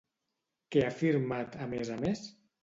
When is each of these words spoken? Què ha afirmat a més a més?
Què 0.75 0.81
ha 0.83 0.87
afirmat 0.93 1.59
a 1.67 1.69
més 1.75 1.93
a 1.99 1.99
més? 2.01 2.25